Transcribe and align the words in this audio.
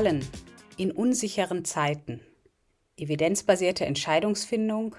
Zahlen 0.00 0.26
in 0.78 0.92
unsicheren 0.92 1.62
Zeiten, 1.66 2.22
evidenzbasierte 2.96 3.84
Entscheidungsfindung 3.84 4.96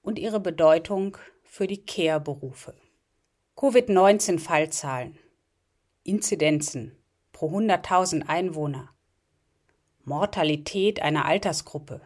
und 0.00 0.18
ihre 0.18 0.40
Bedeutung 0.40 1.18
für 1.42 1.66
die 1.66 1.84
Care-Berufe. 1.84 2.74
Covid-19-Fallzahlen, 3.56 5.18
Inzidenzen 6.02 6.96
pro 7.32 7.50
100.000 7.58 8.26
Einwohner, 8.26 8.88
Mortalität 10.04 11.02
einer 11.02 11.26
Altersgruppe, 11.26 12.00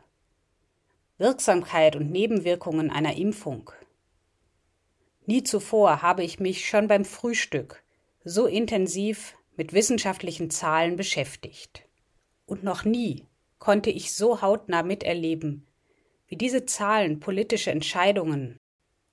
Wirksamkeit 1.16 1.94
und 1.94 2.10
Nebenwirkungen 2.10 2.90
einer 2.90 3.14
Impfung. 3.14 3.70
Nie 5.26 5.44
zuvor 5.44 6.02
habe 6.02 6.24
ich 6.24 6.40
mich 6.40 6.68
schon 6.68 6.88
beim 6.88 7.04
Frühstück 7.04 7.84
so 8.24 8.46
intensiv 8.46 9.36
mit 9.54 9.72
wissenschaftlichen 9.74 10.50
Zahlen 10.50 10.96
beschäftigt. 10.96 11.84
Und 12.50 12.64
noch 12.64 12.84
nie 12.84 13.28
konnte 13.60 13.90
ich 13.90 14.12
so 14.12 14.42
hautnah 14.42 14.82
miterleben, 14.82 15.68
wie 16.26 16.34
diese 16.34 16.66
Zahlen 16.66 17.20
politische 17.20 17.70
Entscheidungen 17.70 18.58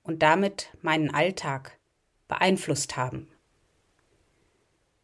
und 0.02 0.24
damit 0.24 0.76
meinen 0.82 1.14
Alltag 1.14 1.78
beeinflusst 2.26 2.96
haben. 2.96 3.28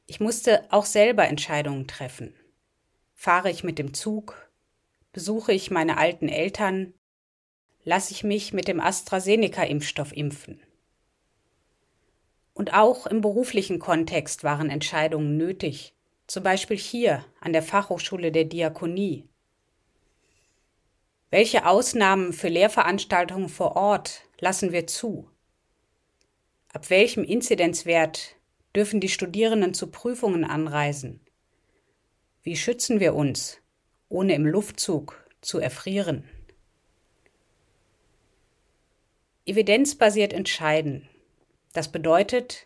Ich 0.07 0.19
musste 0.19 0.67
auch 0.73 0.85
selber 0.85 1.29
Entscheidungen 1.29 1.87
treffen. 1.87 2.35
Fahre 3.15 3.53
ich 3.53 3.63
mit 3.63 3.79
dem 3.79 3.95
Zug? 3.95 4.51
Besuche 5.13 5.53
ich 5.53 5.71
meine 5.71 5.97
alten 5.97 6.29
Eltern? 6.29 6.93
Lasse 7.85 8.11
ich 8.11 8.25
mich 8.25 8.53
mit 8.53 8.67
dem 8.67 8.81
AstraZeneca-Impfstoff 8.81 10.11
impfen? 10.13 10.61
Und 12.53 12.75
auch 12.75 13.07
im 13.07 13.21
beruflichen 13.21 13.79
Kontext 13.79 14.43
waren 14.43 14.71
Entscheidungen 14.71 15.37
nötig, 15.37 15.94
zum 16.27 16.43
Beispiel 16.43 16.77
hier 16.77 17.25
an 17.41 17.53
der 17.53 17.63
Fachhochschule 17.63 18.33
der 18.33 18.45
Diakonie. 18.45 19.29
Welche 21.31 21.67
Ausnahmen 21.67 22.33
für 22.33 22.49
Lehrveranstaltungen 22.49 23.49
vor 23.49 23.77
Ort 23.77 24.23
lassen 24.39 24.73
wir 24.73 24.87
zu? 24.87 25.29
Ab 26.73 26.91
welchem 26.91 27.25
Inzidenzwert 27.25 28.37
dürfen 28.75 29.01
die 29.01 29.09
Studierenden 29.09 29.75
zu 29.75 29.91
Prüfungen 29.91 30.45
anreisen? 30.45 31.21
Wie 32.43 32.57
schützen 32.57 33.01
wir 33.01 33.15
uns, 33.15 33.59
ohne 34.09 34.35
im 34.35 34.47
Luftzug 34.47 35.29
zu 35.41 35.59
erfrieren? 35.59 36.29
Evidenzbasiert 39.47 40.33
entscheiden 40.33 41.09
das 41.75 41.91
bedeutet, 41.91 42.65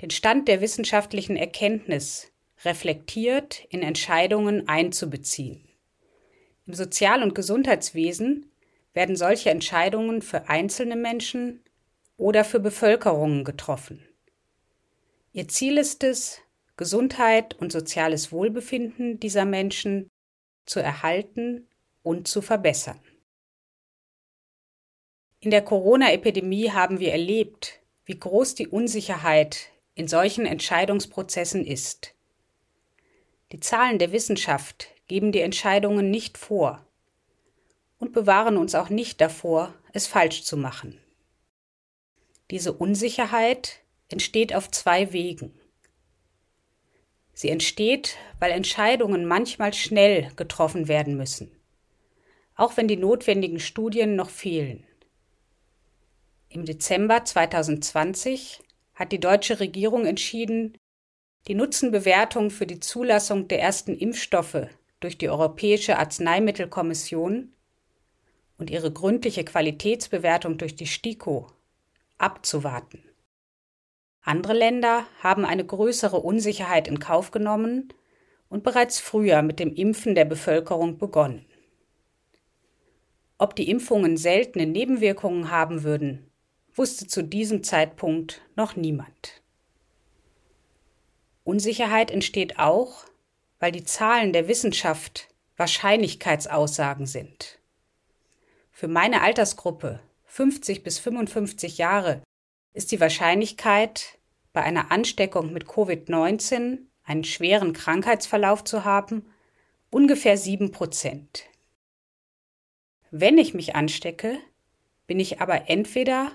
den 0.00 0.10
Stand 0.10 0.48
der 0.48 0.62
wissenschaftlichen 0.62 1.36
Erkenntnis 1.36 2.29
reflektiert 2.64 3.64
in 3.70 3.82
Entscheidungen 3.82 4.68
einzubeziehen. 4.68 5.66
Im 6.66 6.74
Sozial- 6.74 7.22
und 7.22 7.34
Gesundheitswesen 7.34 8.50
werden 8.92 9.16
solche 9.16 9.50
Entscheidungen 9.50 10.22
für 10.22 10.48
einzelne 10.48 10.96
Menschen 10.96 11.62
oder 12.16 12.44
für 12.44 12.60
Bevölkerungen 12.60 13.44
getroffen. 13.44 14.06
Ihr 15.32 15.48
Ziel 15.48 15.78
ist 15.78 16.02
es, 16.04 16.40
Gesundheit 16.76 17.54
und 17.54 17.72
soziales 17.72 18.32
Wohlbefinden 18.32 19.20
dieser 19.20 19.44
Menschen 19.44 20.10
zu 20.66 20.80
erhalten 20.80 21.68
und 22.02 22.26
zu 22.26 22.42
verbessern. 22.42 23.00
In 25.40 25.50
der 25.50 25.62
Corona-Epidemie 25.62 26.70
haben 26.70 27.00
wir 27.00 27.12
erlebt, 27.12 27.80
wie 28.04 28.18
groß 28.18 28.54
die 28.54 28.68
Unsicherheit 28.68 29.68
in 29.94 30.08
solchen 30.08 30.46
Entscheidungsprozessen 30.46 31.64
ist. 31.64 32.14
Die 33.52 33.60
Zahlen 33.60 33.98
der 33.98 34.12
Wissenschaft 34.12 34.88
geben 35.08 35.32
die 35.32 35.40
Entscheidungen 35.40 36.10
nicht 36.10 36.38
vor 36.38 36.86
und 37.98 38.12
bewahren 38.12 38.56
uns 38.56 38.74
auch 38.74 38.90
nicht 38.90 39.20
davor, 39.20 39.74
es 39.92 40.06
falsch 40.06 40.44
zu 40.44 40.56
machen. 40.56 41.00
Diese 42.50 42.72
Unsicherheit 42.72 43.80
entsteht 44.08 44.54
auf 44.54 44.70
zwei 44.70 45.12
Wegen. 45.12 45.52
Sie 47.32 47.48
entsteht, 47.48 48.16
weil 48.38 48.52
Entscheidungen 48.52 49.24
manchmal 49.24 49.72
schnell 49.72 50.30
getroffen 50.36 50.88
werden 50.88 51.16
müssen, 51.16 51.50
auch 52.54 52.76
wenn 52.76 52.86
die 52.86 52.96
notwendigen 52.96 53.60
Studien 53.60 54.14
noch 54.14 54.30
fehlen. 54.30 54.84
Im 56.48 56.64
Dezember 56.64 57.24
2020 57.24 58.60
hat 58.94 59.12
die 59.12 59.20
deutsche 59.20 59.60
Regierung 59.60 60.04
entschieden, 60.04 60.76
die 61.46 61.54
Nutzenbewertung 61.54 62.50
für 62.50 62.66
die 62.66 62.80
Zulassung 62.80 63.48
der 63.48 63.60
ersten 63.60 63.96
Impfstoffe 63.96 64.66
durch 65.00 65.16
die 65.16 65.28
Europäische 65.28 65.98
Arzneimittelkommission 65.98 67.52
und 68.58 68.70
ihre 68.70 68.92
gründliche 68.92 69.44
Qualitätsbewertung 69.44 70.58
durch 70.58 70.76
die 70.76 70.86
STIKO 70.86 71.46
abzuwarten. 72.18 73.02
Andere 74.22 74.52
Länder 74.52 75.06
haben 75.22 75.46
eine 75.46 75.64
größere 75.64 76.18
Unsicherheit 76.20 76.86
in 76.86 76.98
Kauf 76.98 77.30
genommen 77.30 77.92
und 78.50 78.62
bereits 78.62 79.00
früher 79.00 79.40
mit 79.40 79.58
dem 79.58 79.74
Impfen 79.74 80.14
der 80.14 80.26
Bevölkerung 80.26 80.98
begonnen. 80.98 81.46
Ob 83.38 83.56
die 83.56 83.70
Impfungen 83.70 84.18
seltene 84.18 84.66
Nebenwirkungen 84.66 85.50
haben 85.50 85.82
würden, 85.82 86.30
wusste 86.74 87.06
zu 87.06 87.22
diesem 87.22 87.62
Zeitpunkt 87.64 88.42
noch 88.56 88.76
niemand. 88.76 89.39
Unsicherheit 91.50 92.12
entsteht 92.12 92.60
auch, 92.60 93.04
weil 93.58 93.72
die 93.72 93.82
Zahlen 93.82 94.32
der 94.32 94.46
Wissenschaft 94.46 95.26
Wahrscheinlichkeitsaussagen 95.56 97.06
sind. 97.06 97.58
Für 98.70 98.86
meine 98.86 99.20
Altersgruppe 99.22 99.98
50 100.26 100.84
bis 100.84 101.00
55 101.00 101.76
Jahre 101.76 102.22
ist 102.72 102.92
die 102.92 103.00
Wahrscheinlichkeit, 103.00 104.18
bei 104.52 104.62
einer 104.62 104.92
Ansteckung 104.92 105.52
mit 105.52 105.64
Covid-19 105.64 106.78
einen 107.02 107.24
schweren 107.24 107.72
Krankheitsverlauf 107.72 108.62
zu 108.62 108.84
haben, 108.84 109.26
ungefähr 109.90 110.36
7 110.36 110.70
Prozent. 110.70 111.46
Wenn 113.10 113.38
ich 113.38 113.54
mich 113.54 113.74
anstecke, 113.74 114.38
bin 115.08 115.18
ich 115.18 115.40
aber 115.40 115.68
entweder 115.68 116.30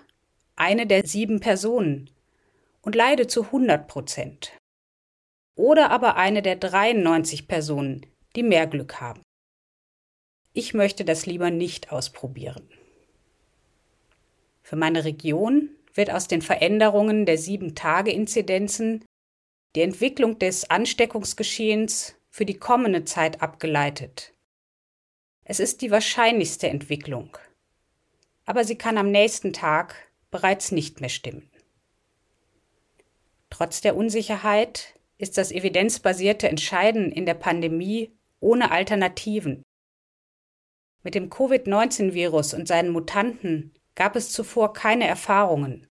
eine 0.58 0.86
der 0.86 1.08
sieben 1.08 1.40
Personen 1.40 2.10
und 2.82 2.96
leide 2.96 3.28
zu 3.28 3.44
100 3.44 3.88
Prozent. 3.88 4.52
Oder 5.56 5.90
aber 5.90 6.18
eine 6.18 6.42
der 6.42 6.58
93 6.58 7.48
Personen, 7.48 8.06
die 8.36 8.44
mehr 8.44 8.68
Glück 8.68 9.00
haben. 9.00 9.22
Ich 10.54 10.74
möchte 10.74 11.04
das 11.06 11.26
lieber 11.26 11.50
nicht 11.50 11.92
ausprobieren. 11.92 12.70
Für 14.62 14.76
meine 14.76 15.06
Region 15.06 15.70
wird 15.94 16.12
aus 16.12 16.28
den 16.28 16.42
Veränderungen 16.42 17.26
der 17.26 17.38
Sieben-Tage-Inzidenzen 17.38 19.06
die 19.76 19.82
Entwicklung 19.82 20.40
des 20.40 20.70
Ansteckungsgeschehens 20.70 22.16
für 22.30 22.46
die 22.46 22.58
kommende 22.58 23.06
Zeit 23.06 23.42
abgeleitet. 23.42 24.34
Es 25.44 25.60
ist 25.60 25.82
die 25.82 25.92
wahrscheinlichste 25.92 26.68
Entwicklung. 26.68 27.38
Aber 28.46 28.64
sie 28.64 28.78
kann 28.78 28.98
am 28.98 29.12
nächsten 29.12 29.54
Tag 29.54 29.96
bereits 30.32 30.72
nicht 30.72 31.02
mehr 31.02 31.10
stimmen. 31.10 31.50
Trotz 33.50 33.82
der 33.82 33.96
Unsicherheit 33.96 34.96
ist 35.26 35.40
das 35.40 35.52
evidenzbasierte 35.52 36.48
Entscheiden 36.48 37.12
in 37.12 37.26
der 37.26 37.34
Pandemie 37.34 38.16
ohne 38.40 38.70
Alternativen. 38.70 39.64
Mit 41.02 41.16
dem 41.16 41.32
Covid-19-Virus 41.32 42.54
und 42.54 42.68
seinen 42.68 42.92
Mutanten 42.92 43.74
gab 43.96 44.16
es 44.16 44.32
zuvor 44.32 44.74
keine 44.74 45.08
Erfahrungen. 45.08 45.88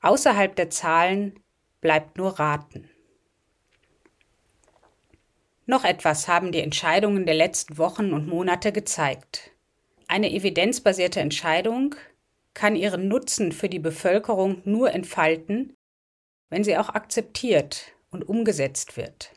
Außerhalb 0.00 0.56
der 0.56 0.70
Zahlen 0.70 1.38
bleibt 1.82 2.16
nur 2.16 2.38
Raten. 2.38 2.88
Noch 5.66 5.84
etwas 5.84 6.26
haben 6.26 6.50
die 6.50 6.62
Entscheidungen 6.62 7.26
der 7.26 7.34
letzten 7.34 7.76
Wochen 7.76 8.14
und 8.14 8.26
Monate 8.26 8.72
gezeigt. 8.72 9.50
Eine 10.08 10.32
evidenzbasierte 10.32 11.20
Entscheidung 11.20 11.94
kann 12.54 12.74
ihren 12.74 13.06
Nutzen 13.08 13.52
für 13.52 13.68
die 13.68 13.80
Bevölkerung 13.80 14.62
nur 14.64 14.94
entfalten, 14.94 15.76
wenn 16.48 16.64
sie 16.64 16.78
auch 16.78 16.88
akzeptiert 16.88 17.95
und 18.10 18.28
umgesetzt 18.28 18.96
wird. 18.96 19.32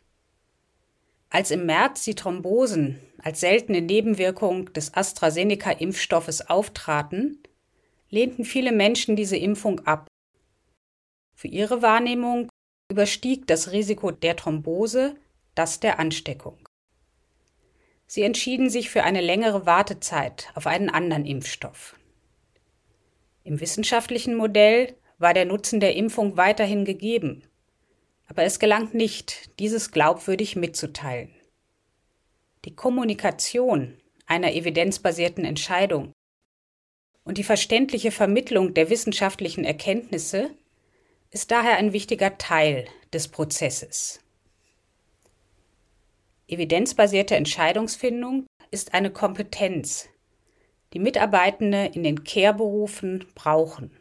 Als 1.29 1.51
im 1.51 1.65
März 1.65 2.03
die 2.03 2.15
Thrombosen 2.15 2.99
als 3.21 3.39
seltene 3.41 3.81
Nebenwirkung 3.81 4.73
des 4.73 4.93
AstraZeneca-Impfstoffes 4.93 6.49
auftraten, 6.49 7.43
lehnten 8.09 8.45
viele 8.45 8.71
Menschen 8.71 9.15
diese 9.15 9.37
Impfung 9.37 9.85
ab. 9.85 10.07
Für 11.35 11.47
ihre 11.47 11.81
Wahrnehmung 11.81 12.49
überstieg 12.91 13.45
das 13.47 13.71
Risiko 13.71 14.11
der 14.11 14.35
Thrombose 14.35 15.15
das 15.55 15.79
der 15.79 15.99
Ansteckung. 15.99 16.57
Sie 18.07 18.23
entschieden 18.23 18.69
sich 18.69 18.89
für 18.89 19.03
eine 19.03 19.21
längere 19.21 19.65
Wartezeit 19.65 20.49
auf 20.55 20.65
einen 20.65 20.89
anderen 20.89 21.25
Impfstoff. 21.25 21.95
Im 23.43 23.59
wissenschaftlichen 23.59 24.35
Modell 24.35 24.95
war 25.19 25.33
der 25.33 25.45
Nutzen 25.45 25.79
der 25.79 25.95
Impfung 25.95 26.37
weiterhin 26.37 26.85
gegeben, 26.85 27.43
aber 28.29 28.43
es 28.43 28.59
gelangt 28.59 28.93
nicht, 28.93 29.59
dieses 29.59 29.91
glaubwürdig 29.91 30.55
mitzuteilen. 30.55 31.33
Die 32.65 32.75
Kommunikation 32.75 33.97
einer 34.27 34.53
evidenzbasierten 34.53 35.43
Entscheidung 35.43 36.13
und 37.23 37.37
die 37.37 37.43
verständliche 37.43 38.11
Vermittlung 38.11 38.73
der 38.73 38.89
wissenschaftlichen 38.89 39.65
Erkenntnisse 39.65 40.51
ist 41.31 41.51
daher 41.51 41.77
ein 41.77 41.91
wichtiger 41.91 42.37
Teil 42.37 42.87
des 43.11 43.27
Prozesses. 43.27 44.19
Evidenzbasierte 46.47 47.35
Entscheidungsfindung 47.35 48.45
ist 48.71 48.93
eine 48.93 49.11
Kompetenz, 49.11 50.07
die 50.93 50.99
Mitarbeitende 50.99 51.91
in 51.93 52.03
den 52.03 52.23
Care-Berufen 52.23 53.25
brauchen. 53.35 53.91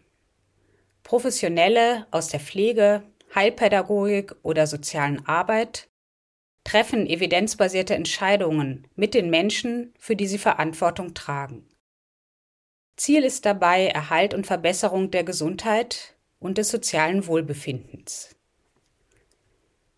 Professionelle 1.03 2.07
aus 2.11 2.29
der 2.29 2.41
Pflege, 2.41 3.03
Heilpädagogik 3.35 4.35
oder 4.43 4.67
sozialen 4.67 5.27
Arbeit 5.27 5.89
treffen 6.65 7.07
evidenzbasierte 7.07 7.95
Entscheidungen 7.95 8.87
mit 8.95 9.15
den 9.15 9.31
Menschen, 9.31 9.95
für 9.99 10.17
die 10.17 10.27
sie 10.27 10.39
Verantwortung 10.39 11.15
tragen. 11.15 11.67
Ziel 12.97 13.25
ist 13.25 13.47
dabei 13.47 13.87
Erhalt 13.87 14.35
und 14.35 14.47
Verbesserung 14.47 15.11
der 15.11 15.25
Gesundheit 15.25 16.17
und 16.41 16.59
des 16.59 16.69
sozialen 16.69 17.27
Wohlbefindens. 17.27 18.35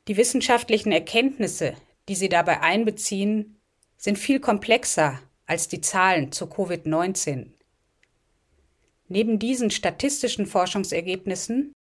Die 0.07 0.17
wissenschaftlichen 0.17 0.93
Erkenntnisse, 0.93 1.75
die 2.09 2.15
sie 2.15 2.29
dabei 2.29 2.61
einbeziehen, 2.61 3.61
sind 3.97 4.19
viel 4.19 4.41
komplexer 4.41 5.21
als 5.47 5.69
die 5.69 5.81
Zahlen 5.81 6.33
zu 6.33 6.47
Covid-19. 6.47 7.51
Neben 9.09 9.39
diesen 9.39 9.71
statistischen 9.71 10.47
Forschungsergebnissen 10.47 11.73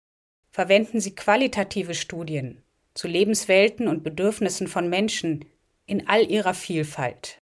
verwenden 0.50 1.00
sie 1.00 1.14
qualitative 1.14 1.94
Studien 1.94 2.62
zu 2.94 3.08
Lebenswelten 3.08 3.88
und 3.88 4.02
Bedürfnissen 4.02 4.66
von 4.66 4.88
Menschen 4.88 5.44
in 5.86 6.08
all 6.08 6.30
ihrer 6.30 6.54
Vielfalt. 6.54 7.38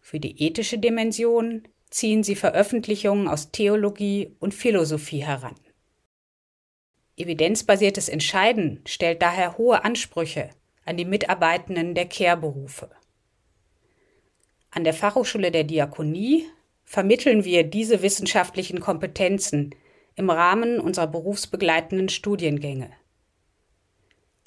Für 0.00 0.20
die 0.20 0.42
ethische 0.42 0.78
Dimension 0.78 1.68
ziehen 1.90 2.22
sie 2.22 2.36
Veröffentlichungen 2.36 3.28
aus 3.28 3.50
Theologie 3.50 4.34
und 4.38 4.54
Philosophie 4.54 5.24
heran. 5.24 5.56
Evidenzbasiertes 7.16 8.08
Entscheiden 8.08 8.82
stellt 8.86 9.20
daher 9.20 9.58
hohe 9.58 9.84
Ansprüche 9.84 10.50
an 10.84 10.96
die 10.96 11.04
Mitarbeitenden 11.04 11.94
der 11.94 12.06
Care-Berufe. 12.06 12.90
An 14.70 14.84
der 14.84 14.94
Fachhochschule 14.94 15.50
der 15.50 15.64
Diakonie 15.64 16.46
vermitteln 16.84 17.44
wir 17.44 17.64
diese 17.64 18.02
wissenschaftlichen 18.02 18.80
Kompetenzen 18.80 19.74
im 20.20 20.28
Rahmen 20.30 20.80
unserer 20.80 21.06
berufsbegleitenden 21.06 22.10
Studiengänge. 22.10 22.92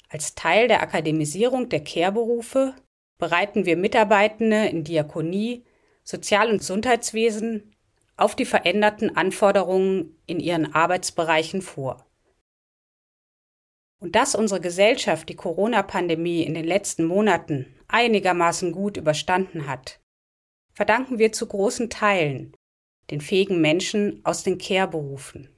Als 0.08 0.36
Teil 0.36 0.68
der 0.68 0.80
Akademisierung 0.80 1.68
der 1.68 1.82
Care-Berufe 1.82 2.74
bereiten 3.18 3.66
wir 3.66 3.76
Mitarbeitende 3.76 4.66
in 4.66 4.84
Diakonie, 4.84 5.64
Sozial- 6.04 6.48
und 6.50 6.58
Gesundheitswesen 6.58 7.74
auf 8.16 8.36
die 8.36 8.44
veränderten 8.44 9.16
Anforderungen 9.16 10.16
in 10.26 10.38
ihren 10.38 10.72
Arbeitsbereichen 10.72 11.60
vor. 11.60 12.06
Und 13.98 14.14
dass 14.14 14.36
unsere 14.36 14.60
Gesellschaft 14.60 15.28
die 15.28 15.34
Corona-Pandemie 15.34 16.44
in 16.44 16.54
den 16.54 16.64
letzten 16.64 17.04
Monaten 17.04 17.74
einigermaßen 17.88 18.70
gut 18.70 18.96
überstanden 18.96 19.66
hat, 19.66 20.00
verdanken 20.72 21.18
wir 21.18 21.32
zu 21.32 21.48
großen 21.48 21.90
Teilen 21.90 22.54
den 23.10 23.20
fähigen 23.20 23.60
Menschen 23.60 24.24
aus 24.24 24.44
den 24.44 24.58
Care-Berufen. 24.58 25.48